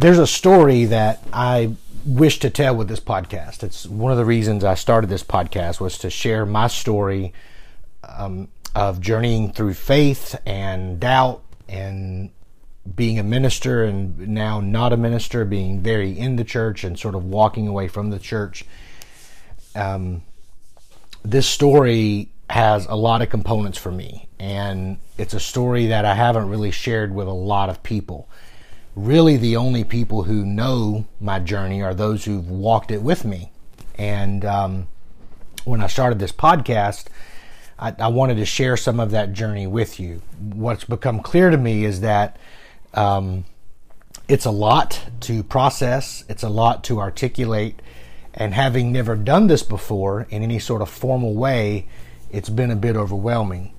[0.00, 1.74] there's a story that I
[2.06, 3.62] wish to tell with this podcast.
[3.62, 7.34] It's one of the reasons I started this podcast was to share my story
[8.04, 12.30] um, of journeying through faith and doubt and
[12.96, 17.14] being a minister and now not a minister, being very in the church and sort
[17.14, 18.64] of walking away from the church.
[19.74, 20.22] Um,
[21.22, 26.14] this story has a lot of components for me, and it's a story that I
[26.14, 28.30] haven't really shared with a lot of people
[28.94, 33.50] really the only people who know my journey are those who've walked it with me.
[33.96, 34.88] And um,
[35.64, 37.06] when I started this podcast,
[37.78, 40.22] I, I, wanted to share some of that journey with you.
[40.38, 42.36] What's become clear to me is that
[42.94, 43.44] um,
[44.28, 47.80] it's a lot to process, it's a lot to articulate,
[48.34, 51.86] and having never done this before in any sort of formal way,
[52.30, 53.72] it's been a bit overwhelming.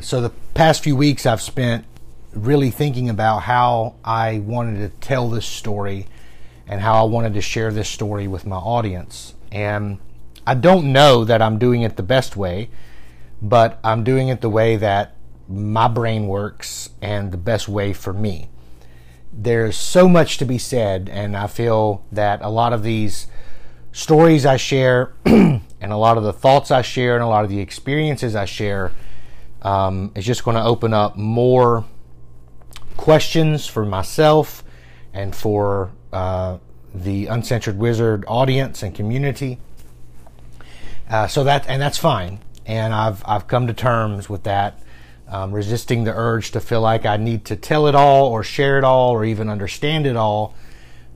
[0.00, 1.84] So the past few weeks I've spent
[2.32, 6.06] really thinking about how I wanted to tell this story
[6.66, 9.34] and how I wanted to share this story with my audience.
[9.50, 9.98] And
[10.46, 12.68] I don't know that I'm doing it the best way,
[13.40, 15.16] but I'm doing it the way that
[15.48, 18.50] my brain works and the best way for me.
[19.32, 23.26] There's so much to be said, and I feel that a lot of these
[23.92, 27.50] stories I share and a lot of the thoughts I share and a lot of
[27.50, 28.92] the experiences I share
[29.62, 31.84] um, is just going to open up more
[32.98, 34.62] questions for myself
[35.14, 36.58] and for uh,
[36.92, 39.58] the Uncensored Wizard audience and community.
[41.08, 44.82] Uh, so that and that's fine, and I've I've come to terms with that.
[45.30, 48.78] Um, resisting the urge to feel like I need to tell it all or share
[48.78, 50.54] it all or even understand it all.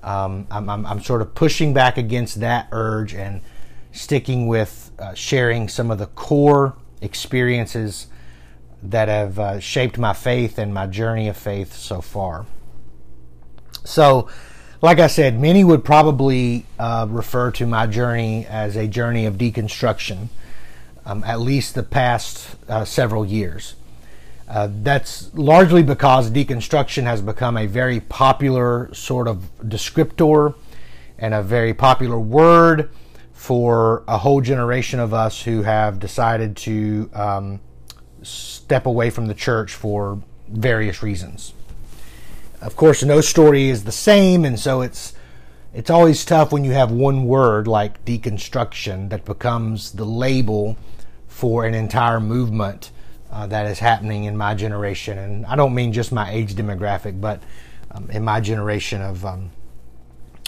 [0.02, 3.40] Um, I'm, I'm, I'm, sort of pushing back against that urge and
[3.90, 8.08] sticking with uh, sharing some of the core experiences
[8.82, 12.46] that have uh, shaped my faith and my journey of faith so far.
[13.84, 14.28] So,
[14.80, 19.34] like I said, many would probably uh, refer to my journey as a journey of
[19.34, 20.28] deconstruction,
[21.04, 23.74] um, at least the past uh, several years.
[24.48, 30.54] Uh, that's largely because deconstruction has become a very popular sort of descriptor
[31.18, 32.90] and a very popular word
[33.32, 37.60] for a whole generation of us who have decided to um,
[38.72, 40.18] step away from the church for
[40.48, 41.52] various reasons.
[42.62, 45.12] Of course, no story is the same, and so it's
[45.74, 50.78] it's always tough when you have one word like deconstruction that becomes the label
[51.28, 52.92] for an entire movement
[53.30, 55.18] uh, that is happening in my generation.
[55.18, 57.42] And I don't mean just my age demographic, but
[57.90, 59.50] um, in my generation of um,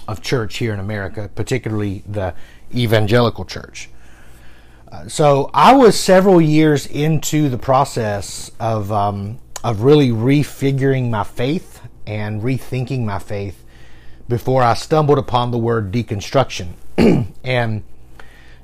[0.09, 2.33] of church here in America, particularly the
[2.75, 3.91] evangelical church
[5.09, 11.81] so I was several years into the process of um, of really refiguring my faith
[12.07, 13.65] and rethinking my faith
[14.29, 16.75] before I stumbled upon the word deconstruction.
[17.45, 17.83] and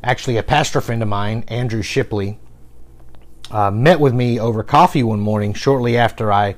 [0.02, 2.38] actually, a pastor friend of mine, Andrew Shipley,
[3.50, 6.54] uh, met with me over coffee one morning shortly after I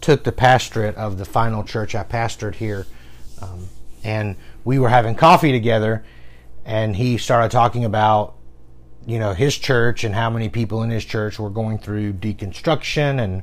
[0.00, 2.86] took the pastorate of the final church I pastored here.
[3.40, 3.68] Um,
[4.02, 6.04] and we were having coffee together,
[6.64, 8.34] and he started talking about
[9.06, 13.20] you know his church and how many people in his church were going through deconstruction
[13.22, 13.42] and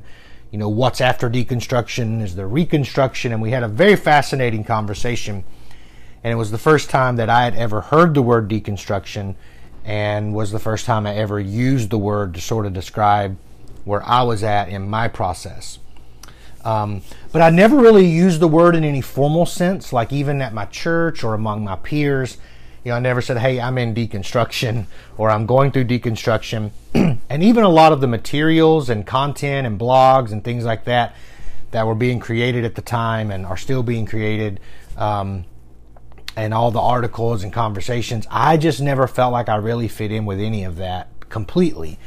[0.50, 5.44] you know what's after deconstruction is there reconstruction and we had a very fascinating conversation
[6.24, 9.34] and it was the first time that I had ever heard the word deconstruction
[9.84, 13.36] and was the first time I ever used the word to sort of describe
[13.84, 15.80] where I was at in my process.
[16.64, 17.02] Um,
[17.32, 20.66] but I never really used the word in any formal sense, like even at my
[20.66, 22.38] church or among my peers.
[22.84, 26.72] You know, I never said, hey, I'm in deconstruction or I'm going through deconstruction.
[26.94, 31.14] and even a lot of the materials and content and blogs and things like that
[31.70, 34.60] that were being created at the time and are still being created,
[34.96, 35.44] um,
[36.36, 40.24] and all the articles and conversations, I just never felt like I really fit in
[40.24, 41.98] with any of that completely.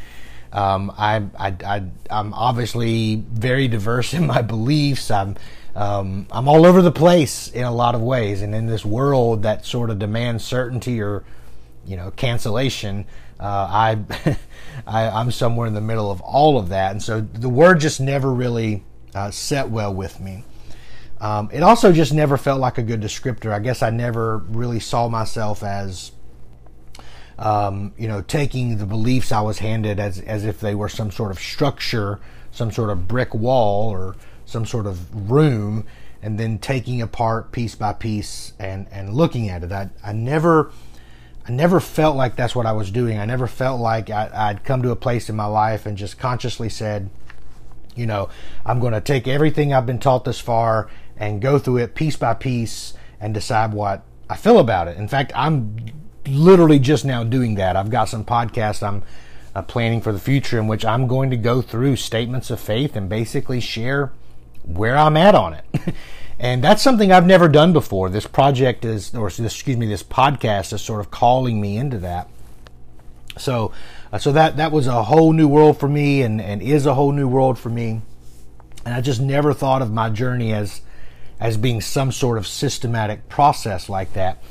[0.51, 5.11] Um, I, I, I, I'm obviously very diverse in my beliefs.
[5.11, 5.35] I'm
[5.75, 9.43] um, I'm all over the place in a lot of ways, and in this world
[9.43, 11.23] that sort of demands certainty or
[11.85, 13.05] you know cancellation,
[13.39, 14.37] uh, I,
[14.87, 17.99] I am somewhere in the middle of all of that, and so the word just
[17.99, 18.83] never really
[19.13, 20.45] uh, set well with me.
[21.19, 23.51] Um, it also just never felt like a good descriptor.
[23.51, 26.11] I guess I never really saw myself as
[27.37, 31.11] um, you know, taking the beliefs I was handed as as if they were some
[31.11, 32.19] sort of structure,
[32.51, 35.85] some sort of brick wall, or some sort of room
[36.21, 39.71] and then taking apart piece by piece and, and looking at it.
[39.71, 40.71] I, I never
[41.47, 43.19] I never felt like that's what I was doing.
[43.19, 46.17] I never felt like I, would come to a place in my life and just
[46.17, 47.11] consciously said,
[47.95, 48.29] you know,
[48.65, 52.15] I'm going to take everything I've been taught this far and go through it piece
[52.15, 54.97] by piece and decide what I feel about it.
[54.97, 55.85] In fact, I'm
[56.27, 57.75] literally just now doing that.
[57.75, 59.03] I've got some podcasts I'm
[59.53, 62.95] uh, planning for the future in which I'm going to go through statements of faith
[62.95, 64.11] and basically share
[64.65, 65.65] where I'm at on it.
[66.39, 68.09] and that's something I've never done before.
[68.09, 72.29] This project is, or excuse me, this podcast is sort of calling me into that.
[73.37, 73.71] So,
[74.11, 76.93] uh, so that that was a whole new world for me, and and is a
[76.93, 78.01] whole new world for me.
[78.85, 80.81] And I just never thought of my journey as
[81.39, 84.41] as being some sort of systematic process like that.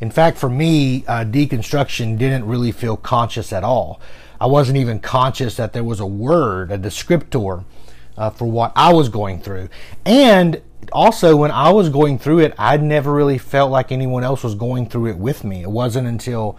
[0.00, 4.00] In fact, for me, uh, deconstruction didn't really feel conscious at all.
[4.40, 7.64] I wasn't even conscious that there was a word, a descriptor,
[8.20, 9.70] uh, for what I was going through.
[10.04, 10.60] And
[10.92, 14.54] also, when I was going through it, I never really felt like anyone else was
[14.54, 15.62] going through it with me.
[15.62, 16.58] It wasn't until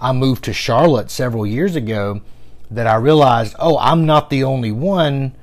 [0.00, 2.20] I moved to Charlotte several years ago
[2.70, 5.34] that I realized, oh, I'm not the only one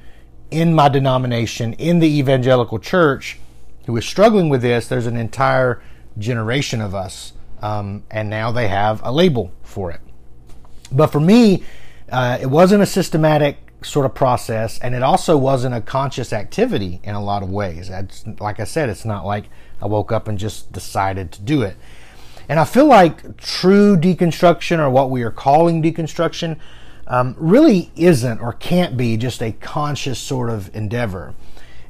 [0.50, 3.38] in my denomination, in the evangelical church,
[3.88, 4.88] who is struggling with this.
[4.88, 5.81] There's an entire
[6.18, 10.00] generation of us, um, and now they have a label for it.
[10.94, 11.66] But for me,
[12.10, 17.00] uh, it wasn't a systematic sort of process, and it also wasn't a conscious activity
[17.04, 17.90] in a lot of ways.
[17.90, 19.46] It's, like I said, it's not like
[19.82, 21.76] I woke up and just decided to do it.
[22.50, 26.58] And I feel like true deconstruction, or what we are calling deconstruction,
[27.06, 31.36] um, really isn't or can't be just a conscious sort of endeavor,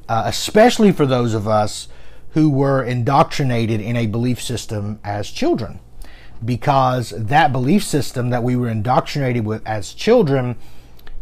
[0.10, 1.88] uh, especially for those of us
[2.32, 5.80] who were indoctrinated in a belief system as children.
[6.44, 10.56] Because that belief system that we were indoctrinated with as children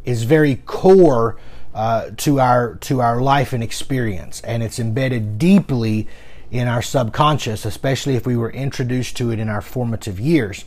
[0.06, 1.38] is very core
[1.74, 6.08] uh, to our to our life and experience, and it's embedded deeply
[6.52, 10.66] in our subconscious, especially if we were introduced to it in our formative years.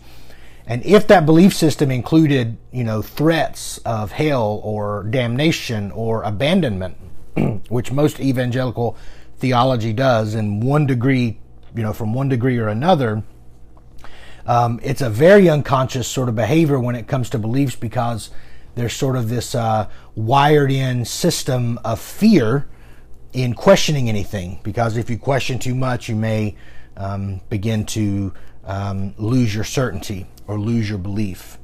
[0.66, 6.98] And if that belief system included, you know, threats of hell or damnation or abandonment,
[7.70, 8.94] which most evangelical
[9.38, 11.38] theology does in one degree,
[11.74, 13.22] you know, from one degree or another,
[14.44, 18.28] um, it's a very unconscious sort of behavior when it comes to beliefs because
[18.78, 22.68] there's sort of this uh, wired in system of fear
[23.32, 26.56] in questioning anything because if you question too much, you may
[26.96, 28.32] um, begin to
[28.64, 31.58] um, lose your certainty or lose your belief.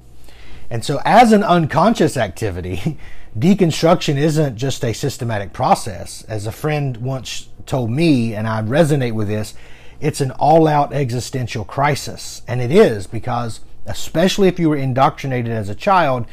[0.70, 2.98] And so, as an unconscious activity,
[3.38, 6.24] deconstruction isn't just a systematic process.
[6.24, 9.54] As a friend once told me, and I resonate with this,
[10.00, 12.42] it's an all out existential crisis.
[12.48, 16.26] And it is because, especially if you were indoctrinated as a child,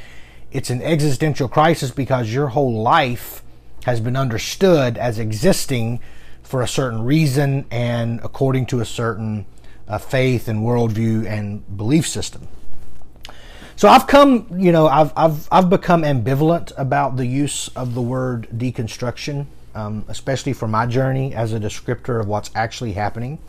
[0.51, 3.43] it's an existential crisis because your whole life
[3.85, 5.99] has been understood as existing
[6.43, 9.45] for a certain reason and according to a certain
[9.87, 12.47] uh, faith and worldview and belief system.
[13.75, 18.01] So I've come, you know, I've, I've, I've become ambivalent about the use of the
[18.01, 23.39] word deconstruction, um, especially for my journey as a descriptor of what's actually happening.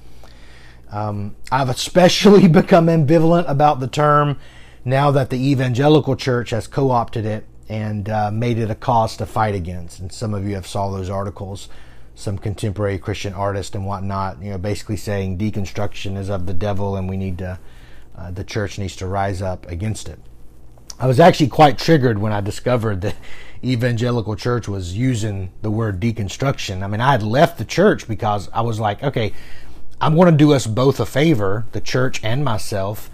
[0.90, 4.38] Um, I've especially become ambivalent about the term
[4.84, 9.26] now that the evangelical church has co-opted it and uh, made it a cause to
[9.26, 10.00] fight against.
[10.00, 11.68] And some of you have saw those articles,
[12.14, 16.96] some contemporary Christian artists and whatnot, you know, basically saying deconstruction is of the devil
[16.96, 17.58] and we need to,
[18.16, 20.18] uh, the church needs to rise up against it.
[20.98, 23.16] I was actually quite triggered when I discovered that
[23.64, 26.82] evangelical church was using the word deconstruction.
[26.82, 29.32] I mean, I had left the church because I was like, okay,
[30.00, 33.08] I'm going to do us both a favor, the church and myself,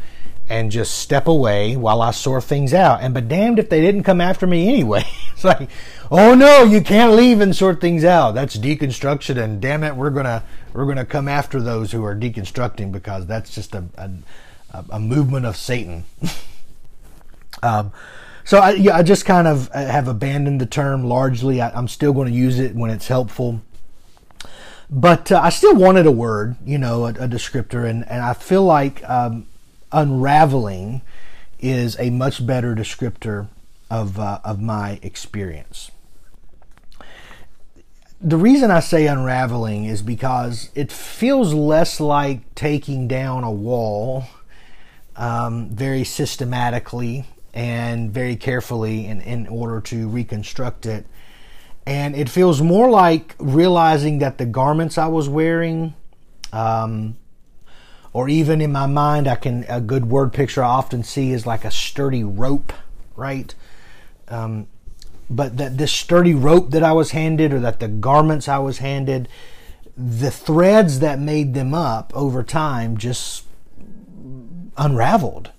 [0.49, 3.01] and just step away while I sort things out.
[3.01, 5.05] And but damned if they didn't come after me anyway.
[5.33, 5.69] it's like,
[6.11, 8.33] oh no, you can't leave and sort things out.
[8.33, 12.93] That's deconstruction, and damn it, we're gonna we're gonna come after those who are deconstructing
[12.93, 16.05] because that's just a a, a movement of Satan.
[17.63, 17.93] um,
[18.45, 21.61] so I, yeah, I just kind of uh, have abandoned the term largely.
[21.61, 23.61] I, am still going to use it when it's helpful.
[24.91, 28.33] But uh, I still wanted a word, you know, a, a descriptor, and, and I
[28.33, 29.47] feel like um,
[29.93, 31.03] unraveling
[31.59, 33.49] is a much better descriptor
[33.91, 35.91] of, uh, of my experience.
[38.21, 44.25] The reason I say unraveling is because it feels less like taking down a wall
[45.17, 51.07] um, very systematically and very carefully in, in order to reconstruct it.
[51.87, 55.95] And it feels more like realizing that the garments I was wearing
[56.53, 57.17] um,
[58.13, 61.47] or even in my mind, I can a good word picture I often see is
[61.47, 62.73] like a sturdy rope,
[63.17, 63.55] right?
[64.29, 64.67] Um,
[65.31, 68.79] but that this sturdy rope that I was handed, or that the garments I was
[68.79, 69.29] handed,
[69.97, 73.45] the threads that made them up over time just
[74.77, 75.51] unraveled,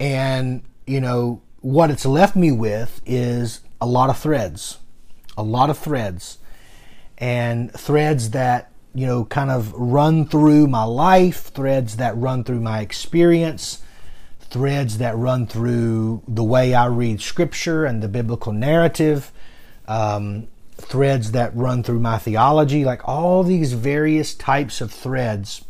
[0.00, 4.78] and you know what it's left me with is a lot of threads,
[5.36, 6.38] a lot of threads,
[7.18, 12.60] and threads that you know, kind of run through my life, threads that run through
[12.60, 13.82] my experience,
[14.40, 19.32] threads that run through the way I read scripture and the biblical narrative,
[19.86, 25.62] um, threads that run through my theology, like all these various types of threads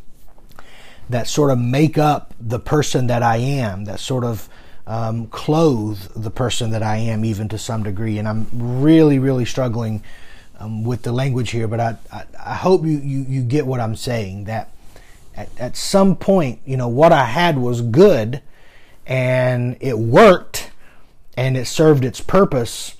[1.10, 4.48] that sort of make up the person that I am, that sort of
[4.86, 8.18] um, clothe the person that I am, even to some degree.
[8.18, 10.04] And I'm really, really struggling
[10.58, 13.80] um, with the language here, but I, I, I, hope you, you, you get what
[13.80, 14.44] I'm saying.
[14.44, 14.70] That
[15.34, 18.42] at, at some point, you know, what I had was good
[19.06, 20.70] and it worked
[21.36, 22.96] and it served its purpose,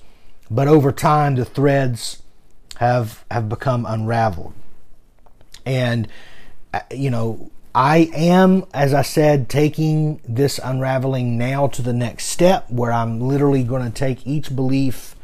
[0.49, 2.21] but over time the threads
[2.77, 4.53] have have become unraveled.
[5.65, 6.07] And
[6.73, 12.25] uh, you know, I am, as I said, taking this unraveling now to the next
[12.25, 15.15] step where I'm literally going to take each belief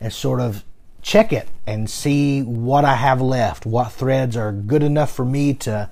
[0.00, 0.64] and sort of
[1.04, 5.52] check it and see what I have left, what threads are good enough for me
[5.54, 5.90] to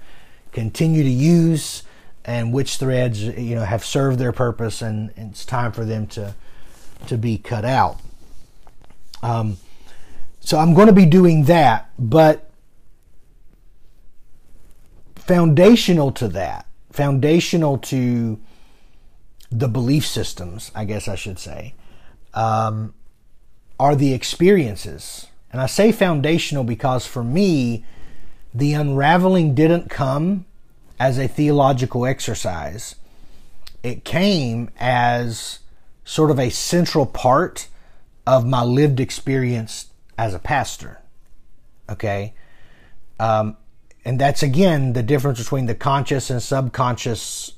[0.53, 1.83] continue to use,
[2.25, 6.35] and which threads you know have served their purpose and it's time for them to
[7.07, 8.01] to be cut out.
[9.23, 9.59] Um,
[10.41, 12.51] so I'm going to be doing that, but
[15.17, 18.41] foundational to that, foundational to
[19.51, 21.75] the belief systems, I guess I should say,
[22.35, 22.95] um,
[23.83, 25.27] are the experiences.
[25.51, 27.85] And I say foundational because for me,
[28.55, 30.45] the unraveling didn't come
[31.01, 32.95] as a theological exercise.
[33.83, 35.59] It came as
[36.05, 37.67] sort of a central part
[38.25, 39.87] of my lived experience
[40.17, 41.01] as a pastor.
[41.91, 42.35] Okay?
[43.19, 43.57] Um,
[44.05, 47.55] and that's again the difference between the conscious and subconscious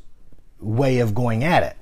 [0.59, 1.77] way of going at it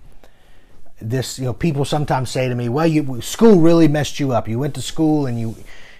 [1.08, 4.48] this you know people sometimes say to me well you school really messed you up
[4.48, 5.56] you went to school and you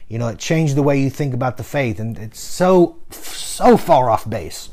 [0.09, 3.77] you know it changed the way you think about the faith and it's so so
[3.77, 4.71] far off base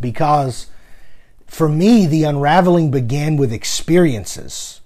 [0.00, 0.66] because
[1.46, 4.80] for me the unraveling began with experiences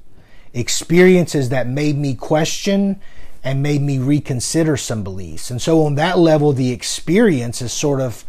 [0.52, 3.00] experiences that made me question
[3.44, 8.00] and made me reconsider some beliefs and so on that level the experience is sort
[8.00, 8.24] of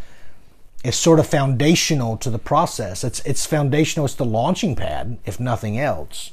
[0.83, 3.03] is sort of foundational to the process.
[3.03, 4.05] It's it's foundational.
[4.05, 6.31] It's the launching pad, if nothing else.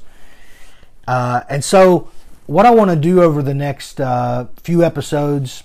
[1.07, 2.09] Uh, and so,
[2.47, 5.63] what I want to do over the next uh, few episodes,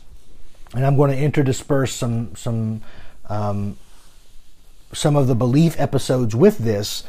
[0.75, 2.83] and I'm going to interdisperse some some
[3.29, 3.79] um,
[4.93, 7.05] some of the belief episodes with this.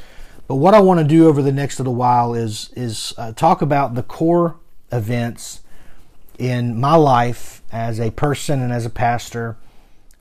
[0.48, 3.62] But what I want to do over the next little while is is uh, talk
[3.62, 4.56] about the core
[4.92, 5.62] events
[6.38, 9.58] in my life as a person and as a pastor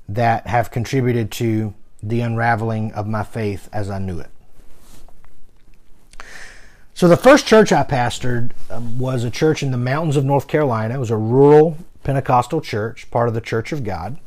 [0.09, 4.31] that have contributed to the unraveling of my faith as I knew it.
[7.01, 10.47] So, the first church I pastored um, was a church in the mountains of North
[10.47, 10.97] Carolina.
[10.97, 14.19] It was a rural Pentecostal church, part of the Church of God,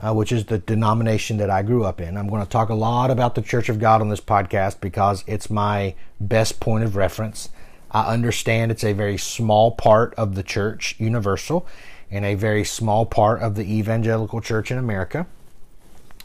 [0.00, 2.16] uh, which is the denomination that I grew up in.
[2.16, 5.22] I'm going to talk a lot about the Church of God on this podcast because
[5.26, 7.50] it's my best point of reference.
[7.90, 11.66] I understand it's a very small part of the church universal
[12.10, 15.26] and a very small part of the evangelical church in America,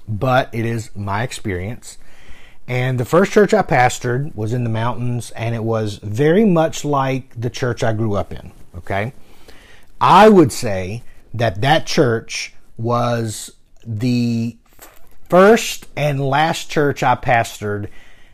[0.08, 1.98] but it is my experience.
[2.72, 6.86] And the first church I pastored was in the mountains, and it was very much
[6.86, 8.54] like the church I grew up in.
[8.78, 9.12] Okay.
[10.00, 13.52] I would say that that church was
[13.86, 14.56] the
[15.28, 17.90] first and last church I pastored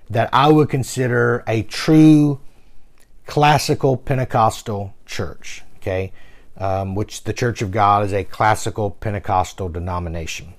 [0.09, 2.39] that I would consider a true
[3.25, 5.63] classical Pentecostal church.
[5.77, 6.11] Okay
[6.59, 10.53] um, which the Church of God is a classical Pentecostal denomination.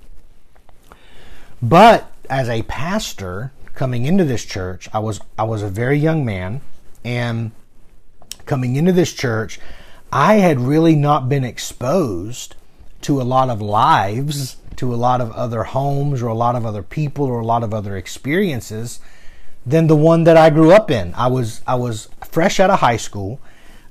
[1.60, 6.24] But as a pastor coming into this church, I was I was a very young
[6.24, 6.60] man,
[7.04, 7.52] and
[8.44, 9.60] coming into this church,
[10.12, 12.56] I had really not been exposed
[13.02, 16.66] to a lot of lives, to a lot of other homes, or a lot of
[16.66, 18.98] other people, or a lot of other experiences
[19.64, 21.14] than the one that I grew up in.
[21.14, 23.38] I was I was fresh out of high school.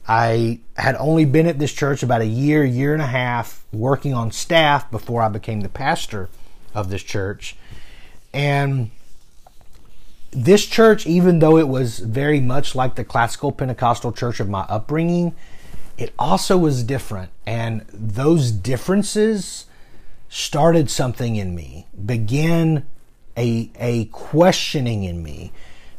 [0.06, 4.14] I had only been at this church about a year, year and a half, working
[4.14, 6.28] on staff before I became the pastor
[6.74, 7.56] of this church.
[8.34, 8.92] And
[10.32, 14.62] this church, even though it was very much like the classical Pentecostal church of my
[14.62, 15.36] upbringing,
[15.98, 17.32] it also was different.
[17.46, 19.66] And those differences
[20.30, 22.86] started something in me, began
[23.36, 25.52] a, a questioning in me,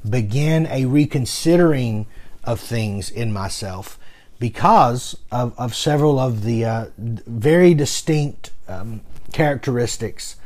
[0.09, 2.07] began a reconsidering
[2.45, 3.99] of things in myself
[4.39, 9.01] because of, of several of the uh, very distinct um,
[9.33, 10.37] characteristics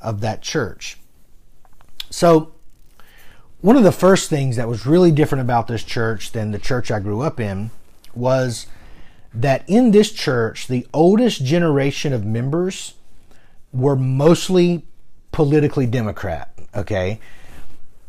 [0.00, 0.98] of that church.
[2.08, 2.53] So,
[3.64, 6.90] one of the first things that was really different about this church than the church
[6.90, 7.70] I grew up in
[8.14, 8.66] was
[9.32, 12.92] that in this church, the oldest generation of members
[13.72, 14.84] were mostly
[15.32, 16.52] politically Democrat.
[16.74, 17.20] Okay,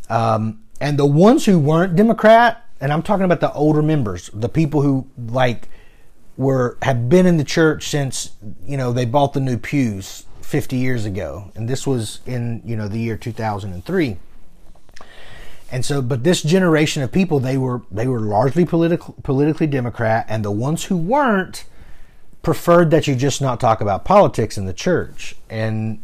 [0.09, 4.49] um, and the ones who weren't Democrat, and I'm talking about the older members, the
[4.49, 5.69] people who like
[6.35, 8.31] were have been in the church since
[8.67, 12.75] you know they bought the new pews 50 years ago, and this was in you
[12.75, 14.17] know the year 2003.
[15.71, 20.25] And so, but this generation of people, they were they were largely political, politically Democrat,
[20.29, 21.65] and the ones who weren't
[22.41, 25.35] preferred that you just not talk about politics in the church.
[25.49, 26.03] And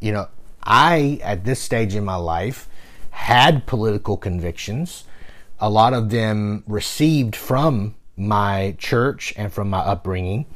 [0.00, 0.28] you know,
[0.62, 2.68] I at this stage in my life
[3.10, 5.04] had political convictions.
[5.60, 10.46] A lot of them received from my church and from my upbringing.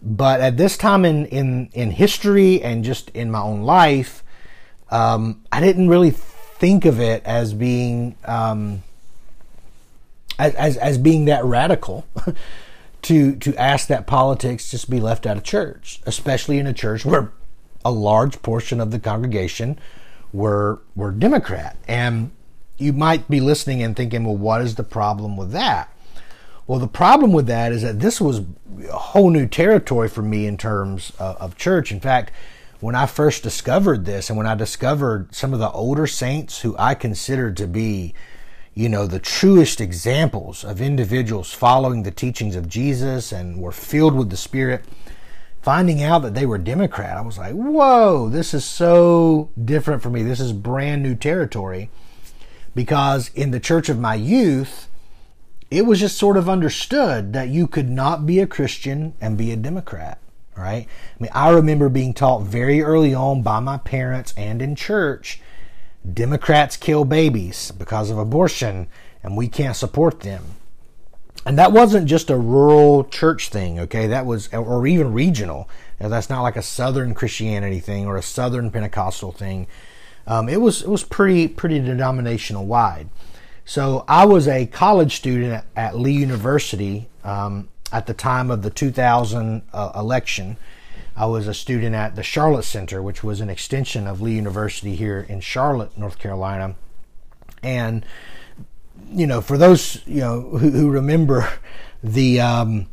[0.00, 4.22] But at this time in, in, in history and just in my own life,
[4.90, 6.10] um, I didn't really
[6.64, 8.82] think of it as being um,
[10.38, 12.06] as, as, as being that radical
[13.02, 17.04] to to ask that politics just be left out of church, especially in a church
[17.04, 17.30] where
[17.84, 19.78] a large portion of the congregation
[20.32, 21.76] were were Democrat.
[21.86, 22.30] And
[22.78, 25.94] you might be listening and thinking, well, what is the problem with that?
[26.66, 28.40] Well, the problem with that is that this was
[28.88, 31.92] a whole new territory for me in terms of, of church.
[31.92, 32.32] In fact,
[32.84, 36.76] when I first discovered this and when I discovered some of the older saints who
[36.78, 38.12] I considered to be,
[38.74, 44.14] you know, the truest examples of individuals following the teachings of Jesus and were filled
[44.14, 44.84] with the Spirit,
[45.62, 50.10] finding out that they were Democrat, I was like, whoa, this is so different for
[50.10, 50.22] me.
[50.22, 51.88] This is brand new territory.
[52.74, 54.90] Because in the church of my youth,
[55.70, 59.52] it was just sort of understood that you could not be a Christian and be
[59.52, 60.18] a Democrat,
[60.56, 60.86] right?
[60.88, 65.40] I mean, I remember being taught very early on by my parents and in church
[66.10, 68.88] Democrats kill babies because of abortion
[69.22, 70.44] and we can't support them.
[71.46, 74.06] And that wasn't just a rural church thing, okay?
[74.06, 75.68] That was, or even regional.
[76.00, 79.66] Now, that's not like a Southern Christianity thing or a Southern Pentecostal thing.
[80.26, 83.10] Um, it was it was pretty pretty denominational wide.
[83.66, 88.62] So I was a college student at, at Lee University um, at the time of
[88.62, 90.56] the 2000 uh, election.
[91.16, 94.96] I was a student at the Charlotte Center, which was an extension of Lee University
[94.96, 96.74] here in Charlotte, North Carolina.
[97.62, 98.04] And
[99.10, 101.48] you know, for those you know who, who remember
[102.02, 102.88] the um,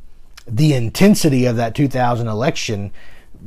[0.45, 2.91] the intensity of that 2000 election,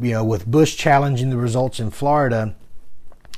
[0.00, 2.56] you know, with Bush challenging the results in Florida,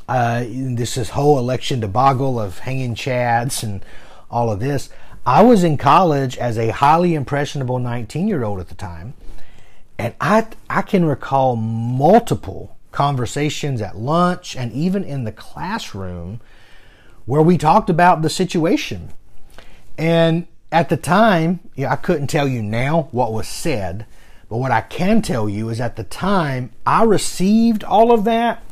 [0.09, 3.85] uh, this is whole election debacle of hanging chads and
[4.31, 4.89] all of this.
[5.27, 9.15] I was in college as a highly impressionable 19 year old at the time,
[9.99, 16.41] and I I can recall multiple conversations at lunch and even in the classroom
[17.25, 19.11] where we talked about the situation.
[19.99, 24.07] And at the time, yeah, I couldn't tell you now what was said,
[24.49, 28.63] but what I can tell you is at the time I received all of that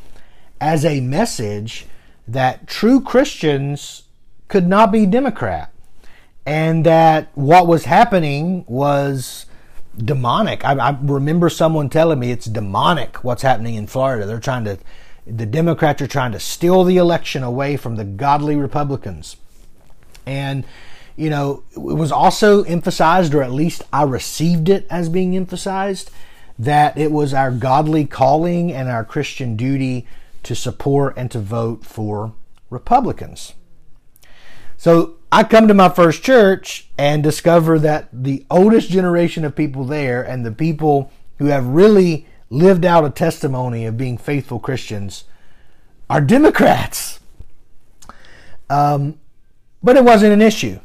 [0.61, 1.87] as a message
[2.29, 4.05] that true Christians
[4.47, 5.74] could not be Democrat
[6.47, 9.47] and that what was happening was
[9.97, 10.65] demonic.
[10.65, 14.27] I, I, remember someone telling me it's demonic what's happening in Florida.
[14.27, 14.79] They're trying to,
[15.27, 19.37] the Democrats are trying to steal the election away from the godly Republicans.
[20.27, 20.65] And,
[21.17, 26.11] you know, it was also emphasized, or at least I received it as being emphasized,
[26.59, 30.07] that it was our godly calling and our Christian duty
[30.43, 32.35] to support and to vote for
[32.69, 33.55] Republicans.
[34.77, 39.85] So I come to my first church and discover that the oldest generation of people
[39.85, 45.25] there and the people who have really lived out a testimony of being faithful Christians
[46.09, 47.19] are Democrats.
[48.71, 49.19] Um,
[49.83, 50.79] but it wasn't an issue.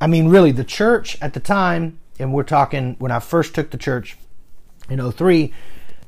[0.00, 3.70] I mean, really, the church at the time, and we're talking when I first took
[3.70, 4.18] the church
[4.88, 5.52] in 03,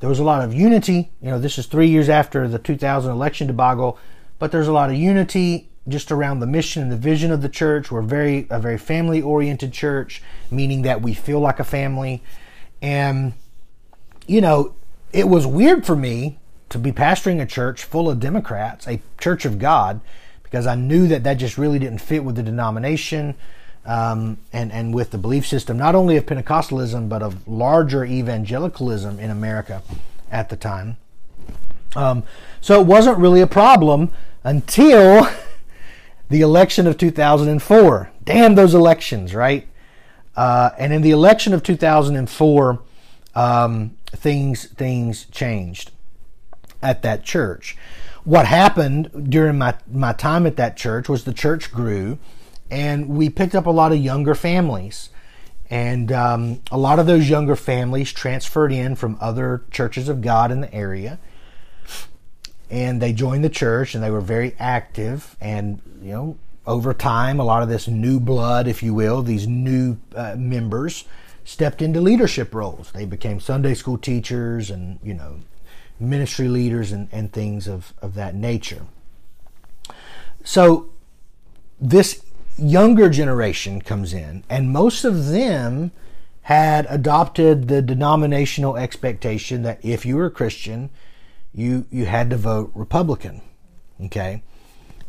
[0.01, 1.11] there was a lot of unity.
[1.23, 3.99] You know, this is three years after the 2000 election debacle,
[4.39, 7.49] but there's a lot of unity just around the mission and the vision of the
[7.49, 7.91] church.
[7.91, 12.23] We're very a very family oriented church, meaning that we feel like a family.
[12.83, 13.35] And
[14.27, 14.75] you know,
[15.13, 19.45] it was weird for me to be pastoring a church full of Democrats, a church
[19.45, 20.01] of God,
[20.43, 23.35] because I knew that that just really didn't fit with the denomination
[23.85, 29.19] um, and and with the belief system, not only of Pentecostalism but of larger evangelicalism
[29.21, 29.83] in America
[30.31, 30.97] at the time.
[31.95, 32.25] Um,
[32.61, 34.11] so it wasn't really a problem
[34.45, 35.29] until
[36.29, 38.11] the election of 2004.
[38.25, 39.67] Damn those elections, right?
[40.35, 42.83] Uh, and in the election of 2004,
[43.35, 45.91] um, things things changed
[46.83, 47.77] at that church.
[48.25, 52.19] What happened during my, my time at that church was the church grew
[52.71, 55.11] and we picked up a lot of younger families.
[55.69, 60.51] And um, a lot of those younger families transferred in from other churches of God
[60.51, 61.19] in the area.
[62.71, 65.37] And they joined the church and they were very active.
[65.41, 69.47] And you know over time a lot of this new blood if you will these
[69.47, 71.05] new uh, members
[71.45, 72.91] stepped into leadership roles.
[72.93, 75.41] They became sunday school teachers and you know
[75.99, 78.83] ministry leaders and, and things of, of that nature.
[80.45, 80.91] So
[81.81, 82.23] this
[82.59, 85.93] younger generation comes in and most of them
[86.43, 90.89] had adopted the denominational expectation that if you were a christian
[91.57, 93.41] you you had to vote Republican.
[94.05, 94.43] Okay?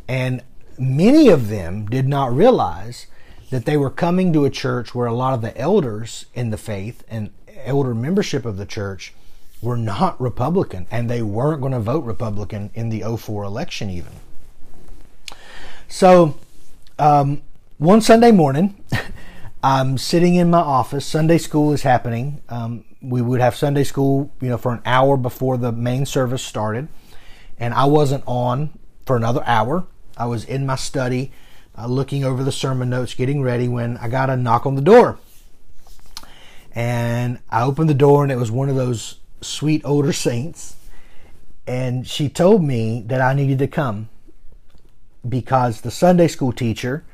[0.08, 0.42] And
[0.78, 3.06] many of them did not realize
[3.50, 6.56] that they were coming to a church where a lot of the elders in the
[6.56, 7.30] faith and
[7.64, 9.12] elder membership of the church
[9.60, 14.12] were not Republican and they weren't going to vote Republican in the 04 election even.
[15.88, 16.38] So,
[16.98, 17.42] um,
[17.78, 18.82] one Sunday morning,
[19.62, 21.04] I'm sitting in my office.
[21.04, 22.40] Sunday school is happening.
[22.48, 26.44] Um, we would have Sunday school, you know, for an hour before the main service
[26.44, 26.86] started,
[27.58, 29.86] and I wasn't on for another hour.
[30.16, 31.32] I was in my study,
[31.76, 34.82] uh, looking over the sermon notes, getting ready when I got a knock on the
[34.82, 35.18] door.
[36.72, 40.76] And I opened the door, and it was one of those sweet older saints.
[41.66, 44.08] And she told me that I needed to come
[45.28, 47.04] because the Sunday school teacher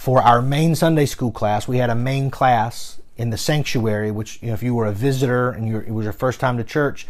[0.00, 4.40] for our main Sunday school class, we had a main class in the sanctuary, which
[4.40, 7.06] you know, if you were a visitor and it was your first time to church,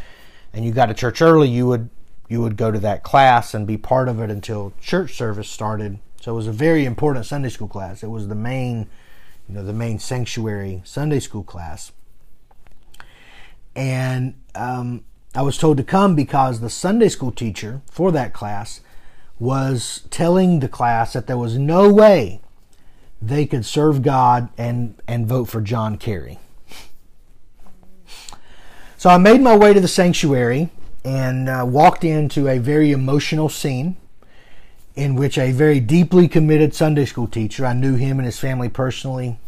[0.53, 1.89] and you got to church early, you would
[2.27, 6.01] you would go to that class and be part of it until church service started.
[6.21, 8.03] So it was a very important Sunday school class.
[8.03, 8.89] It was the main,
[9.49, 11.93] you know, the main sanctuary Sunday school class.
[13.77, 18.81] And um, I was told to come because the Sunday school teacher for that class
[19.39, 22.41] was telling the class that there was no way
[23.23, 26.39] they could serve God and, and vote for John Kerry.
[28.97, 30.71] So I made my way to the sanctuary
[31.05, 33.97] and uh, walked into a very emotional scene
[34.95, 38.69] in which a very deeply committed Sunday school teacher, I knew him and his family
[38.69, 39.39] personally.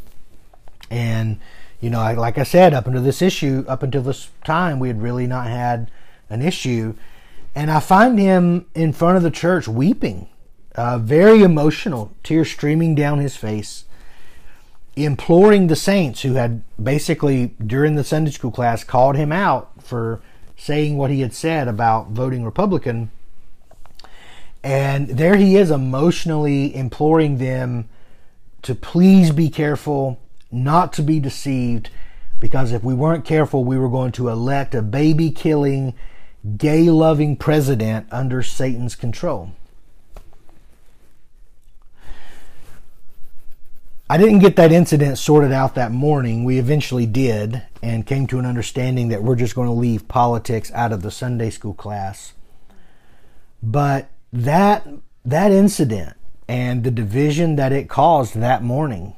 [0.90, 1.40] And,
[1.80, 4.88] you know, I, like I said, up until this issue, up until this time, we
[4.88, 5.90] had really not had
[6.30, 6.94] an issue.
[7.54, 10.28] And I find him in front of the church weeping
[10.74, 13.84] uh, very emotional, tears streaming down his face,
[14.96, 20.20] imploring the saints who had basically, during the Sunday school class, called him out for
[20.56, 23.10] saying what he had said about voting Republican.
[24.62, 27.88] And there he is emotionally imploring them
[28.62, 30.20] to please be careful,
[30.52, 31.90] not to be deceived,
[32.38, 35.94] because if we weren't careful, we were going to elect a baby killing,
[36.56, 39.52] gay loving president under Satan's control.
[44.12, 46.44] I didn't get that incident sorted out that morning.
[46.44, 50.70] We eventually did and came to an understanding that we're just going to leave politics
[50.72, 52.34] out of the Sunday school class.
[53.62, 54.86] But that
[55.24, 59.14] that incident and the division that it caused that morning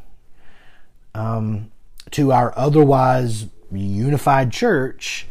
[1.13, 1.73] um,
[2.13, 5.27] to our otherwise unified church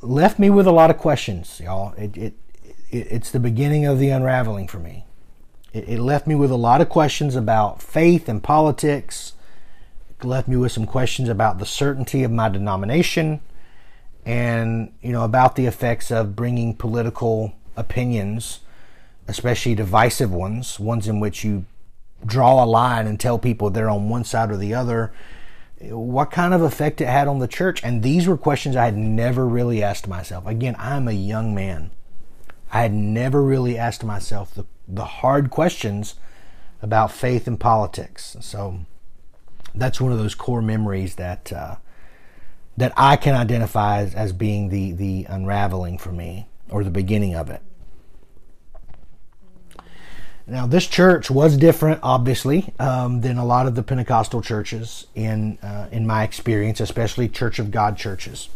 [0.00, 1.92] left me with a lot of questions, y'all.
[1.94, 2.34] It, it,
[2.92, 5.06] it, it's the beginning of the unraveling for me.
[5.72, 9.34] It, it left me with a lot of questions about faith and politics.
[10.18, 13.40] It left me with some questions about the certainty of my denomination
[14.28, 18.60] and you know about the effects of bringing political opinions
[19.26, 21.64] especially divisive ones ones in which you
[22.26, 25.10] draw a line and tell people they're on one side or the other
[25.80, 28.96] what kind of effect it had on the church and these were questions i had
[28.98, 31.90] never really asked myself again i'm a young man
[32.70, 36.14] i had never really asked myself the the hard questions
[36.80, 38.36] about faith and politics.
[38.40, 38.80] So
[39.74, 41.76] that's one of those core memories that uh,
[42.76, 47.34] that I can identify as, as being the the unraveling for me or the beginning
[47.34, 47.62] of it.
[50.50, 55.58] Now, this church was different, obviously, um, than a lot of the Pentecostal churches in
[55.62, 58.48] uh, in my experience, especially Church of God churches.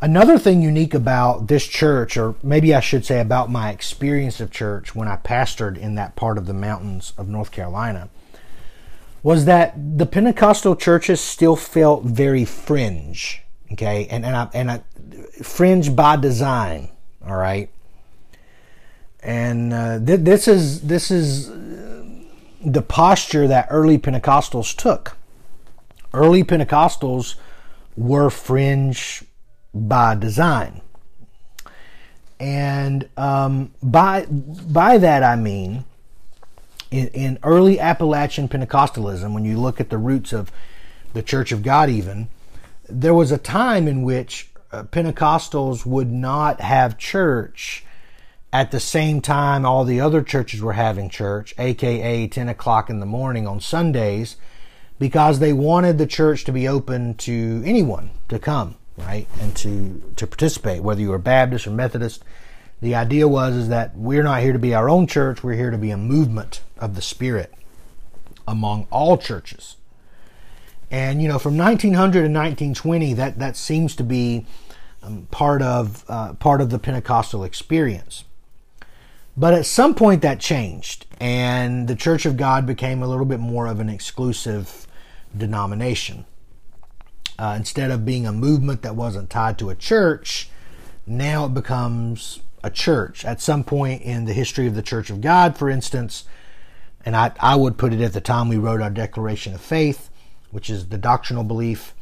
[0.00, 4.50] Another thing unique about this church, or maybe I should say about my experience of
[4.50, 8.10] church when I pastored in that part of the mountains of North Carolina,
[9.22, 13.42] was that the Pentecostal churches still felt very fringe.
[13.72, 14.82] Okay, and and I, and I,
[15.42, 16.90] fringe by design.
[17.26, 17.70] All right,
[19.22, 21.48] and uh, th- this is this is
[22.64, 25.16] the posture that early Pentecostals took.
[26.12, 27.34] Early Pentecostals
[27.96, 29.24] were fringe
[29.76, 30.80] by design.
[32.38, 35.84] And um, by by that I mean,
[36.90, 40.52] in, in early Appalachian Pentecostalism, when you look at the roots of
[41.14, 42.28] the Church of God, even
[42.88, 47.84] there was a time in which uh, Pentecostals would not have church
[48.52, 53.00] at the same time all the other churches were having church, aka 10 o'clock in
[53.00, 54.36] the morning on Sundays,
[54.98, 59.26] because they wanted the church to be open to anyone to come, right?
[59.40, 62.24] And to, to participate, whether you were Baptist or Methodist.
[62.80, 65.70] The idea was is that we're not here to be our own church, we're here
[65.70, 67.52] to be a movement of the Spirit
[68.46, 69.76] among all churches.
[70.90, 74.46] And you know, from 1900 to 1920, that that seems to be
[75.02, 78.24] um, part of uh, part of the Pentecostal experience.
[79.36, 83.40] But at some point, that changed, and the Church of God became a little bit
[83.40, 84.86] more of an exclusive
[85.36, 86.24] denomination.
[87.38, 90.48] Uh, instead of being a movement that wasn't tied to a church,
[91.06, 93.24] now it becomes a church.
[93.24, 96.24] At some point in the history of the Church of God, for instance,
[97.04, 100.10] and I, I would put it at the time we wrote our Declaration of Faith,
[100.50, 101.94] which is the doctrinal belief.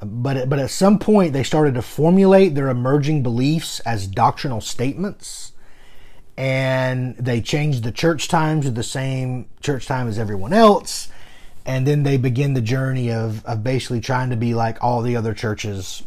[0.00, 5.52] But, but at some point, they started to formulate their emerging beliefs as doctrinal statements.
[6.36, 11.08] And they changed the church times to the same church time as everyone else.
[11.64, 15.16] And then they begin the journey of, of basically trying to be like all the
[15.16, 16.02] other churches,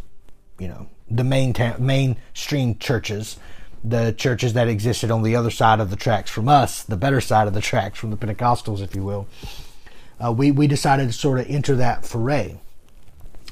[0.60, 3.38] you know, the main ta- mainstream churches,
[3.84, 7.22] the churches that existed on the other side of the tracks from us, the better
[7.22, 9.28] side of the tracks from the Pentecostals, if you will
[10.24, 12.56] uh, we we decided to sort of enter that foray,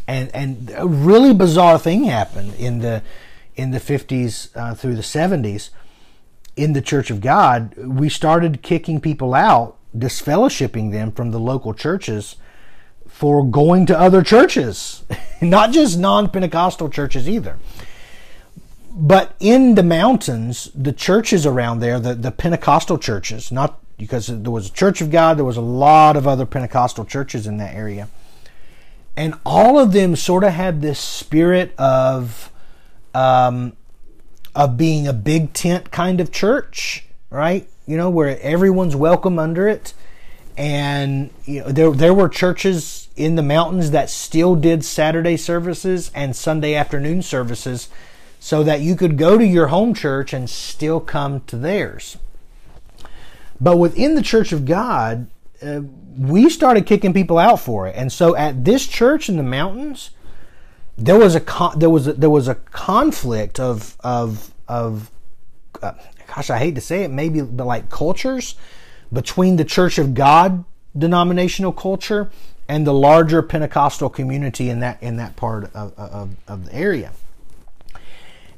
[0.07, 3.01] and and a really bizarre thing happened in the
[3.55, 5.71] in the fifties uh, through the seventies
[6.55, 7.75] in the Church of God.
[7.77, 12.35] We started kicking people out, disfellowshipping them from the local churches
[13.07, 15.03] for going to other churches,
[15.41, 17.57] not just non Pentecostal churches either.
[18.95, 24.51] But in the mountains, the churches around there, the, the Pentecostal churches, not because there
[24.51, 27.73] was a Church of God, there was a lot of other Pentecostal churches in that
[27.73, 28.09] area.
[29.15, 32.51] And all of them sort of had this spirit of
[33.13, 33.73] um,
[34.55, 37.67] of being a big tent kind of church, right?
[37.85, 39.93] You know, where everyone's welcome under it.
[40.55, 46.11] And you know, there there were churches in the mountains that still did Saturday services
[46.13, 47.89] and Sunday afternoon services
[48.39, 52.17] so that you could go to your home church and still come to theirs.
[53.59, 55.27] But within the Church of God,
[55.61, 55.81] uh,
[56.17, 57.95] we started kicking people out for it.
[57.95, 60.09] And so at this church in the mountains,
[60.97, 65.09] there was a con- there was a, there was a conflict of of of
[65.81, 65.93] uh,
[66.33, 68.55] gosh, I hate to say it, maybe like cultures
[69.11, 70.65] between the Church of God
[70.97, 72.29] denominational culture
[72.67, 77.11] and the larger Pentecostal community in that in that part of, of, of the area.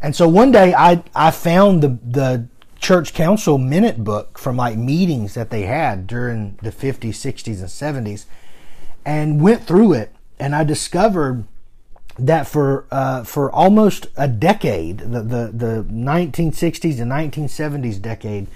[0.02, 2.48] And so one day I I found the the
[2.80, 8.06] church council minute book from like meetings that they had during the 50s, 60s, and
[8.06, 8.26] 70s
[9.04, 10.14] and went through it.
[10.38, 11.46] And I discovered
[12.18, 18.48] that for uh, for almost a decade, the, the, the 1960s and 1970s decade,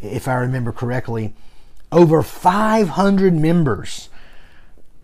[0.00, 1.34] if I remember correctly,
[1.92, 4.08] over 500 members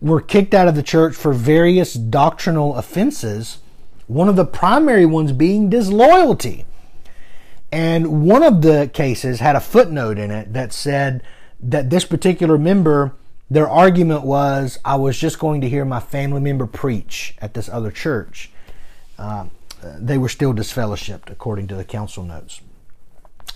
[0.01, 3.59] were kicked out of the church for various doctrinal offenses,
[4.07, 6.65] one of the primary ones being disloyalty.
[7.71, 11.23] And one of the cases had a footnote in it that said
[11.61, 13.13] that this particular member,
[13.51, 17.67] their argument was, I was just going to hear my family member preach at this
[17.67, 18.49] other church.
[19.19, 19.47] Uh,
[19.99, 22.61] they were still disfellowshipped, according to the council notes.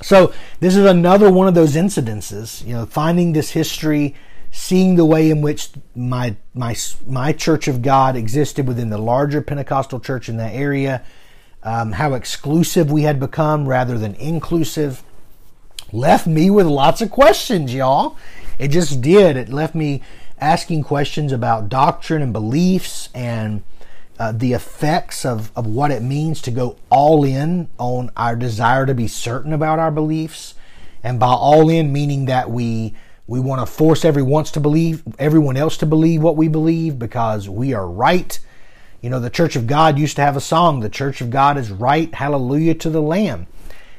[0.02, 4.16] So this is another one of those incidences, you know, finding this history,
[4.52, 6.76] seeing the way in which my my
[7.08, 11.06] my Church of God existed within the larger Pentecostal church in that area,
[11.64, 15.04] um, how exclusive we had become rather than inclusive,
[15.92, 18.18] left me with lots of questions, y'all.
[18.58, 19.38] It just did.
[19.38, 20.02] It left me
[20.40, 23.64] asking questions about doctrine and beliefs and
[24.18, 28.86] uh, the effects of, of what it means to go all in on our desire
[28.86, 30.56] to be certain about our beliefs.
[31.04, 32.94] And by all in, meaning that we
[33.28, 37.50] we want to force everyone to believe everyone else to believe what we believe because
[37.50, 38.40] we are right
[39.06, 41.60] you know, the Church of God used to have a song, The Church of God
[41.60, 43.46] is right, hallelujah to the Lamb.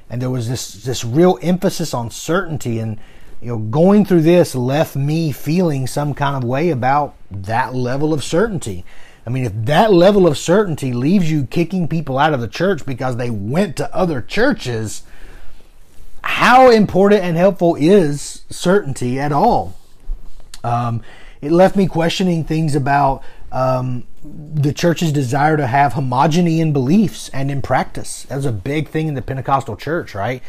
[0.09, 2.79] And there was this, this real emphasis on certainty.
[2.79, 2.99] And,
[3.41, 8.13] you know, going through this left me feeling some kind of way about that level
[8.15, 8.85] of certainty.
[9.27, 12.87] I mean, if that level of certainty leaves you kicking people out of the church
[12.87, 15.03] because they went to other churches,
[16.23, 19.75] how important and helpful is certainty at all?
[20.63, 21.03] Um,
[21.41, 24.05] it left me questioning things about um,
[24.55, 28.25] the church's desire to have homogeny in beliefs and in practice.
[28.25, 30.43] That was a big thing in the Pentecostal church, right?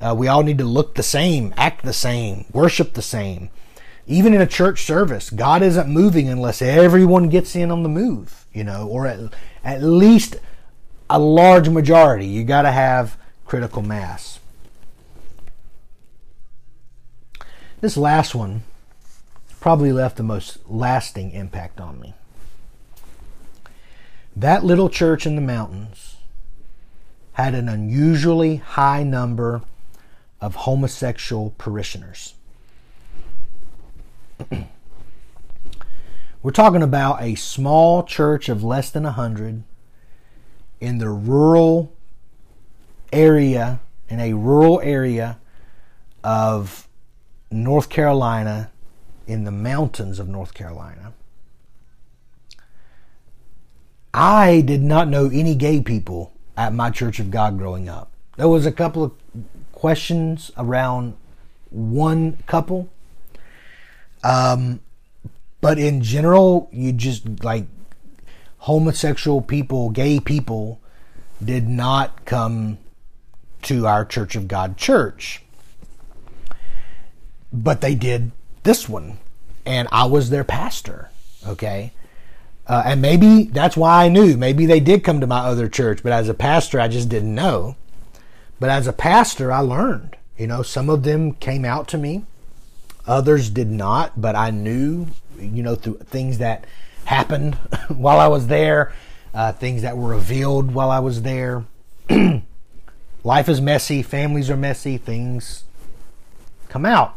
[0.00, 3.50] Uh, we all need to look the same, act the same, worship the same.
[4.06, 8.46] Even in a church service, God isn't moving unless everyone gets in on the move,
[8.52, 9.20] you know, or at,
[9.62, 10.36] at least
[11.08, 12.26] a large majority.
[12.26, 14.40] You got to have critical mass.
[17.80, 18.62] This last one
[19.60, 22.14] probably left the most lasting impact on me.
[24.36, 26.16] That little church in the mountains
[27.32, 29.62] had an unusually high number
[30.40, 32.34] of homosexual parishioners.
[36.42, 39.62] We're talking about a small church of less than 100
[40.80, 41.92] in the rural
[43.12, 45.38] area, in a rural area
[46.24, 46.88] of
[47.50, 48.70] North Carolina,
[49.26, 51.12] in the mountains of North Carolina.
[54.12, 58.10] I did not know any gay people at my Church of God growing up.
[58.36, 59.12] There was a couple of
[59.72, 61.16] questions around
[61.70, 62.90] one couple.
[64.24, 64.80] Um,
[65.60, 67.66] but in general, you just like
[68.58, 70.80] homosexual people, gay people
[71.42, 72.78] did not come
[73.62, 75.42] to our Church of God church.
[77.52, 79.18] But they did this one.
[79.64, 81.10] And I was their pastor.
[81.46, 81.92] Okay.
[82.70, 84.36] Uh, and maybe that's why I knew.
[84.36, 87.34] Maybe they did come to my other church, but as a pastor, I just didn't
[87.34, 87.74] know.
[88.60, 90.14] But as a pastor, I learned.
[90.38, 92.26] You know, some of them came out to me,
[93.08, 96.64] others did not, but I knew, you know, through things that
[97.06, 97.56] happened
[97.88, 98.92] while I was there,
[99.34, 101.64] uh, things that were revealed while I was there.
[103.24, 105.64] Life is messy, families are messy, things
[106.68, 107.16] come out.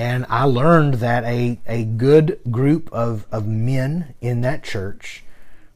[0.00, 5.24] And I learned that a, a good group of, of men in that church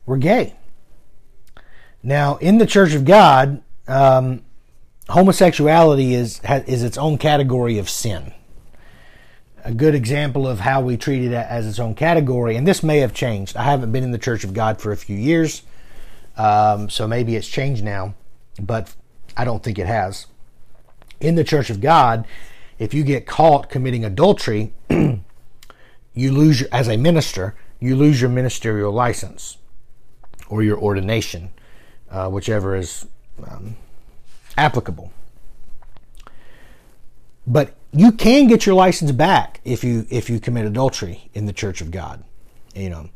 [0.07, 0.57] were gay.
[2.03, 4.43] Now, in the Church of God, um,
[5.11, 8.33] homosexuality is, is its own category of sin.
[9.63, 13.01] A good example of how we treat it as its own category, and this may
[13.01, 13.59] have changed.
[13.59, 15.65] I haven't been in the Church of God for a few years,
[16.39, 18.15] um, so maybe it's changed now,
[18.59, 18.95] but
[19.37, 20.29] I don't think it has.
[21.21, 22.27] In the Church of God,
[22.79, 25.23] if you get caught committing adultery, you
[26.15, 29.59] lose your, as a minister, you lose your ministerial license
[30.49, 31.51] or your ordination,
[32.11, 33.07] uh, whichever is
[33.47, 33.77] um,
[34.57, 35.13] applicable.
[37.47, 41.53] But you can get your license back if you if you commit adultery in the
[41.53, 42.25] Church of God.
[42.75, 43.11] You know,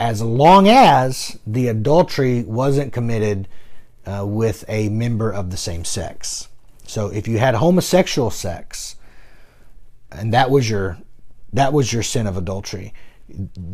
[0.00, 3.48] as long as the adultery wasn't committed
[4.06, 6.48] uh, with a member of the same sex.
[6.86, 8.95] So if you had homosexual sex,
[10.10, 10.98] and that was your
[11.52, 12.92] that was your sin of adultery,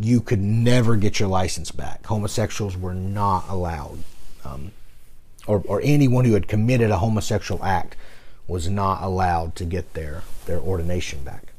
[0.00, 2.06] you could never get your license back.
[2.06, 3.98] Homosexuals were not allowed,
[4.44, 4.72] um,
[5.46, 7.96] or or anyone who had committed a homosexual act
[8.46, 11.52] was not allowed to get their their ordination back.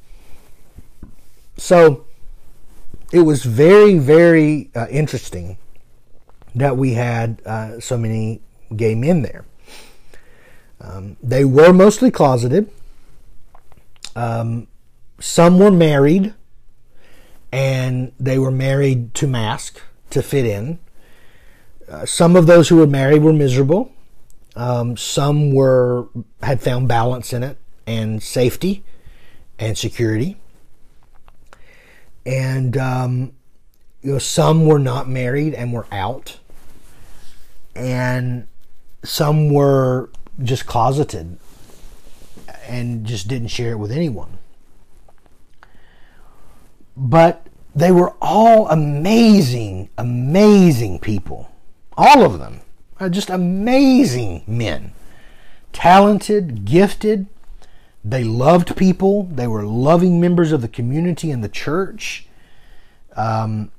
[1.57, 2.05] So
[3.11, 5.57] it was very very uh, interesting
[6.55, 8.41] that we had uh, so many
[8.75, 9.45] gay men there.
[10.79, 12.69] Um, they were mostly closeted.
[14.15, 14.67] Um,
[15.19, 16.33] some were married,
[17.51, 20.79] and they were married to mask to fit in.
[21.89, 23.91] Uh, some of those who were married were miserable.
[24.55, 26.07] Um, some were
[26.41, 28.83] had found balance in it and safety
[29.57, 30.37] and security.
[32.25, 33.33] And um,
[34.01, 36.39] you know, some were not married and were out,
[37.75, 38.47] and
[39.03, 40.09] some were
[40.41, 41.37] just closeted
[42.67, 44.37] and just didn't share it with anyone.
[46.95, 51.51] But they were all amazing, amazing people.
[51.97, 52.61] All of them
[52.99, 54.93] are just amazing men.
[55.71, 57.27] Talented, gifted.
[58.05, 59.23] They loved people.
[59.23, 62.27] They were loving members of the community and the church.
[63.15, 63.71] Um,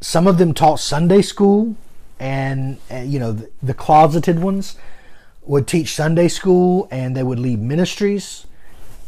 [0.00, 1.76] some of them taught Sunday school,
[2.20, 4.76] and, uh, you know, the, the closeted ones
[5.46, 8.46] would teach Sunday school and they would lead ministries.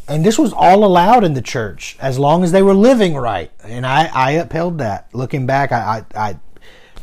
[0.09, 3.51] And this was all allowed in the church as long as they were living right.
[3.65, 5.09] And I, I upheld that.
[5.13, 6.39] Looking back, I, I,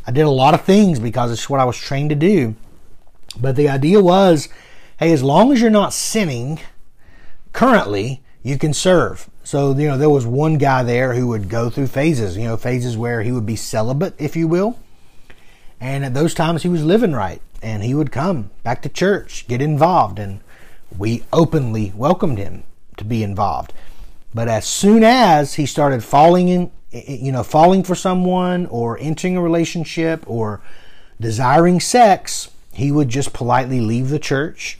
[0.06, 2.54] I did a lot of things because it's what I was trained to do.
[3.38, 4.48] But the idea was
[4.98, 6.60] hey, as long as you're not sinning
[7.52, 9.28] currently, you can serve.
[9.42, 12.56] So, you know, there was one guy there who would go through phases, you know,
[12.56, 14.78] phases where he would be celibate, if you will.
[15.84, 19.46] And at those times he was living right and he would come back to church,
[19.48, 20.40] get involved, and
[20.96, 22.62] we openly welcomed him
[22.96, 23.74] to be involved.
[24.32, 29.36] But as soon as he started falling in, you know, falling for someone or entering
[29.36, 30.62] a relationship or
[31.20, 34.78] desiring sex, he would just politely leave the church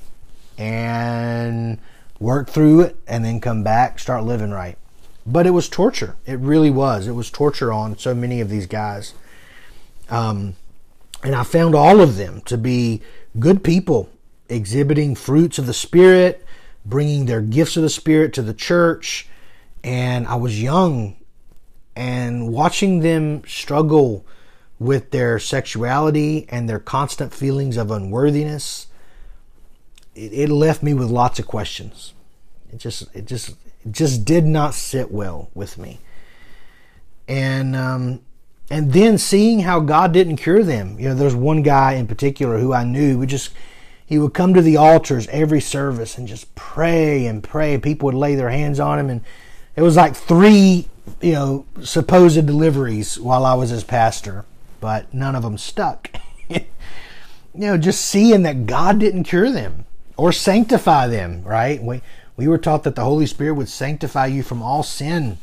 [0.57, 1.79] and
[2.19, 4.79] work through it and then come back, start living right.
[5.27, 6.17] But it was torture.
[6.25, 7.07] It really was.
[7.07, 9.13] It was torture on so many of these guys.
[10.09, 10.57] Um,
[11.25, 13.01] And I found all of them to be
[13.39, 14.11] good people,
[14.49, 16.45] exhibiting fruits of the Spirit,
[16.85, 19.27] bringing their gifts of the Spirit to the church.
[19.83, 21.17] And I was young
[21.97, 24.27] and watching them struggle
[24.79, 28.89] with their sexuality and their constant feelings of unworthiness,
[30.15, 32.13] it, it left me with lots of questions.
[32.73, 33.51] It just, it just,
[33.85, 36.01] it just did not sit well with me.
[37.27, 38.21] And, um,
[38.71, 40.99] and then seeing how God didn't cure them.
[40.99, 43.51] You know, there's one guy in particular who I knew would just
[44.07, 47.79] he would come to the altars every service and just pray and pray.
[47.79, 49.23] People would lay their hands on him, and
[49.77, 50.89] it was like three,
[51.21, 54.45] you know, supposed deliveries while I was his pastor,
[54.81, 56.11] but none of them stuck.
[56.49, 56.61] you
[57.55, 59.87] know, just seeing that God didn't cure them
[60.17, 61.43] or sanctify them.
[61.43, 61.83] Right?
[61.83, 62.03] We
[62.37, 65.39] we were taught that the Holy Spirit would sanctify you from all sin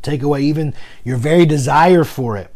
[0.00, 0.74] take away even
[1.04, 2.54] your very desire for it.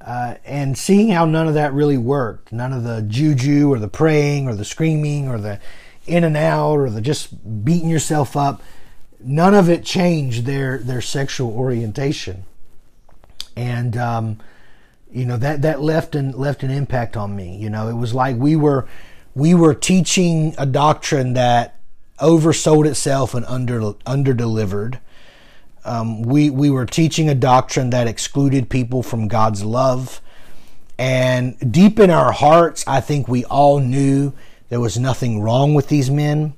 [0.00, 3.88] Uh, and seeing how none of that really worked, none of the juju or the
[3.88, 5.60] praying or the screaming or the
[6.06, 8.62] in and out or the just beating yourself up,
[9.20, 12.44] none of it changed their their sexual orientation.
[13.54, 14.38] And um,
[15.12, 17.56] you know that that left an left an impact on me.
[17.56, 18.88] You know, it was like we were
[19.34, 21.78] we were teaching a doctrine that
[22.20, 24.98] oversold itself and under under delivered
[25.84, 30.20] um, we we were teaching a doctrine that excluded people from God's love,
[30.98, 34.32] and deep in our hearts, I think we all knew
[34.68, 36.54] there was nothing wrong with these men.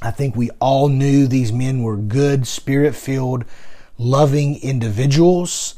[0.00, 3.44] I think we all knew these men were good, spirit filled,
[3.98, 5.74] loving individuals.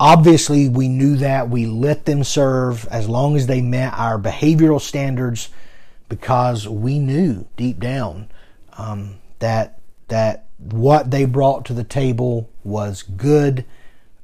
[0.00, 1.50] Obviously, we knew that.
[1.50, 5.50] We let them serve as long as they met our behavioral standards
[6.08, 8.30] because we knew deep down
[8.76, 13.64] um, that that what they brought to the table was good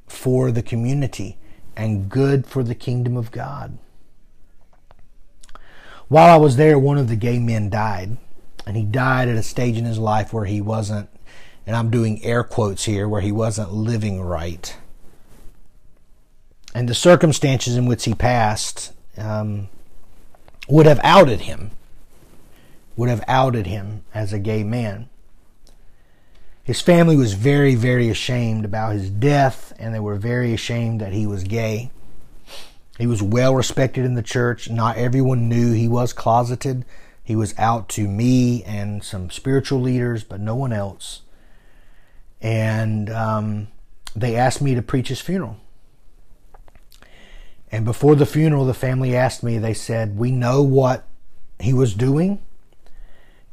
[0.07, 1.37] for the community
[1.75, 3.77] and good for the kingdom of God.
[6.07, 8.17] While I was there, one of the gay men died,
[8.65, 11.09] and he died at a stage in his life where he wasn't,
[11.65, 14.77] and I'm doing air quotes here, where he wasn't living right.
[16.75, 19.69] And the circumstances in which he passed um,
[20.67, 21.71] would have outed him,
[22.95, 25.09] would have outed him as a gay man.
[26.65, 31.13] His family was very, very ashamed about his death, and they were very ashamed that
[31.13, 31.91] he was gay.
[32.97, 34.67] He was well respected in the church.
[34.67, 36.83] Not everyone knew he was closeted.
[37.23, 41.21] He was out to me and some spiritual leaders, but no one else.
[42.41, 43.67] And um,
[44.15, 45.57] they asked me to preach his funeral.
[47.71, 51.07] And before the funeral, the family asked me, they said, We know what
[51.59, 52.41] he was doing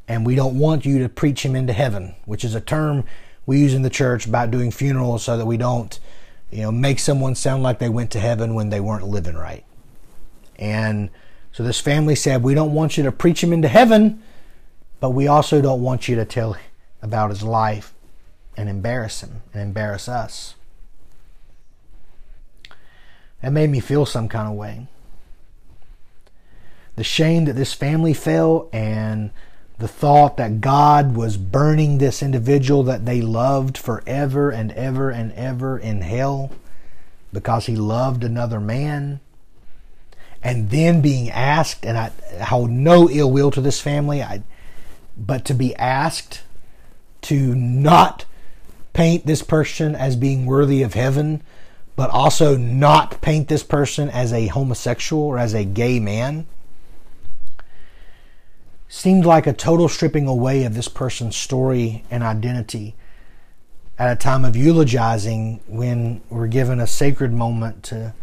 [0.07, 3.03] and we don't want you to preach him into heaven, which is a term
[3.45, 5.99] we use in the church about doing funerals so that we don't,
[6.51, 9.65] you know, make someone sound like they went to heaven when they weren't living right.
[10.57, 11.09] And
[11.51, 14.21] so this family said, We don't want you to preach him into heaven,
[14.99, 16.57] but we also don't want you to tell
[17.01, 17.93] about his life
[18.55, 20.55] and embarrass him and embarrass us.
[23.41, 24.87] That made me feel some kind of way.
[26.95, 29.31] The shame that this family felt and
[29.83, 35.33] the thought that God was burning this individual that they loved forever and ever and
[35.33, 36.51] ever in hell
[37.33, 39.19] because he loved another man.
[40.41, 42.11] And then being asked, and I
[42.45, 44.43] hold no ill will to this family, I,
[45.17, 46.43] but to be asked
[47.23, 48.23] to not
[48.93, 51.43] paint this person as being worthy of heaven,
[51.97, 56.47] but also not paint this person as a homosexual or as a gay man
[58.93, 62.95] seemed like a total stripping away of this person's story and identity
[63.97, 68.13] at a time of eulogizing when we're given a sacred moment to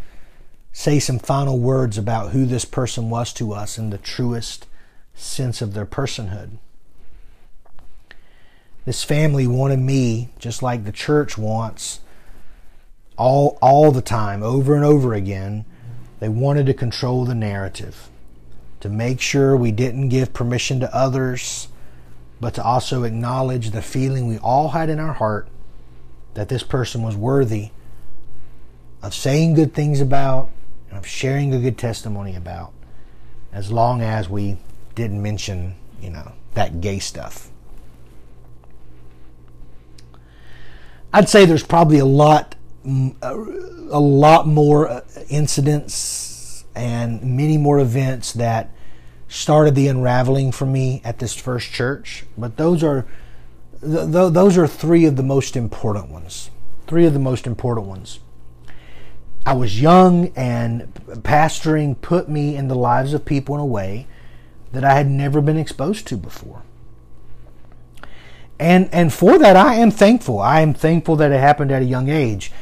[0.73, 4.69] say some final words about who this person was to us in the truest
[5.13, 6.51] sense of their personhood.
[8.85, 11.99] This family wanted me, just like the church wants,
[13.19, 15.65] all, all the time, over and over again.
[16.21, 18.09] They wanted to control the narrative
[18.81, 21.69] to make sure we didn't give permission to others,
[22.41, 25.49] but to also acknowledge the feeling we all had in our heart
[26.35, 27.71] that this person was worthy
[29.03, 30.51] of saying good things about
[30.91, 32.73] of sharing a good testimony about,
[33.53, 34.57] as long as we
[34.95, 37.49] didn't mention, you know, that gay stuff.
[41.13, 42.55] I'd say there's probably a lot,
[42.85, 46.40] a lot more uh, incidents
[46.75, 48.71] and many more events that
[49.29, 52.25] started the unraveling for me at this first church.
[52.37, 53.07] But those are
[53.81, 56.51] th- th- those are three of the most important ones.
[56.87, 58.19] Three of the most important ones.
[59.47, 60.93] I was young and
[61.23, 64.07] pastoring put me in the lives of people in a way
[64.73, 66.63] that I had never been exposed to before.
[68.59, 70.39] And and for that I am thankful.
[70.39, 72.53] I am thankful that it happened at a young age.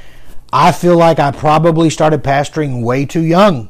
[0.53, 3.69] I feel like I probably started pastoring way too young.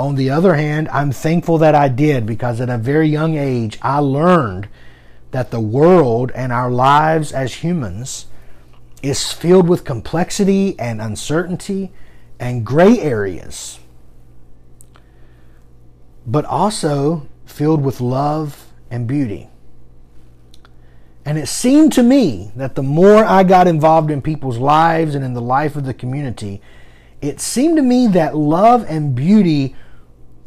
[0.00, 3.78] On the other hand, I'm thankful that I did because at a very young age
[3.82, 4.66] I learned
[5.30, 8.24] that the world and our lives as humans
[9.02, 11.92] is filled with complexity and uncertainty
[12.38, 13.78] and gray areas,
[16.26, 19.50] but also filled with love and beauty.
[21.26, 25.22] And it seemed to me that the more I got involved in people's lives and
[25.22, 26.62] in the life of the community,
[27.20, 29.76] it seemed to me that love and beauty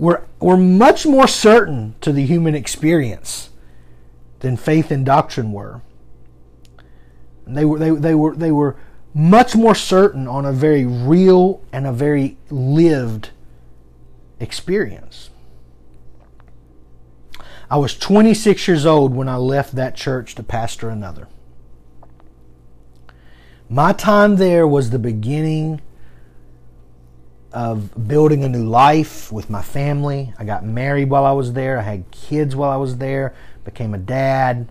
[0.04, 3.52] were, were much more certain to the human experience
[4.42, 5.82] than faith and doctrine were.
[7.48, 8.76] They were, they, they were, they were
[9.14, 13.30] much more certain on a very real and a very lived
[14.42, 15.30] experience.
[17.72, 21.30] I was 26 years old when I left that church to pastor another.
[23.70, 25.80] My time there was the beginning
[27.54, 30.34] of building a new life with my family.
[30.40, 31.80] I got married while I was there.
[31.80, 33.36] I had kids while I was there.
[33.64, 34.68] Became a dad.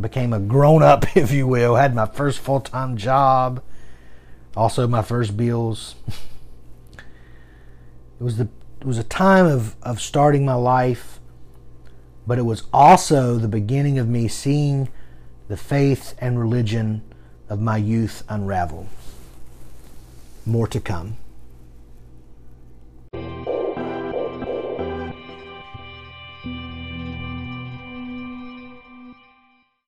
[0.00, 1.76] Became a grown up, if you will.
[1.76, 3.62] Had my first full time job.
[4.56, 5.94] Also, my first bills.
[6.96, 8.48] it was the
[8.80, 11.18] it was a time of, of starting my life,
[12.26, 14.88] but it was also the beginning of me seeing
[15.48, 17.02] the faith and religion
[17.48, 18.86] of my youth unravel.
[20.46, 21.16] More to come.